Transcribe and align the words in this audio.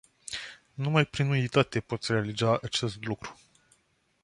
Numai 0.75 1.05
prin 1.05 1.29
unitate 1.29 1.79
pot 1.79 2.03
realiza 2.03 2.59
acest 2.61 3.05
lucru. 3.05 3.37